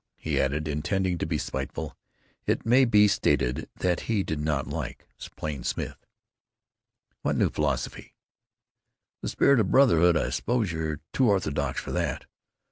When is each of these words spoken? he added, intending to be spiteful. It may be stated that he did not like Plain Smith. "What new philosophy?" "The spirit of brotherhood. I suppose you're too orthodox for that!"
he 0.17 0.41
added, 0.41 0.67
intending 0.67 1.19
to 1.19 1.27
be 1.27 1.37
spiteful. 1.37 1.95
It 2.47 2.65
may 2.65 2.85
be 2.85 3.07
stated 3.07 3.69
that 3.75 4.09
he 4.09 4.23
did 4.23 4.39
not 4.39 4.65
like 4.65 5.05
Plain 5.37 5.63
Smith. 5.63 6.07
"What 7.21 7.35
new 7.35 7.51
philosophy?" 7.51 8.15
"The 9.21 9.29
spirit 9.29 9.59
of 9.59 9.69
brotherhood. 9.69 10.17
I 10.17 10.31
suppose 10.31 10.71
you're 10.71 11.01
too 11.13 11.29
orthodox 11.29 11.79
for 11.81 11.91
that!" 11.91 12.25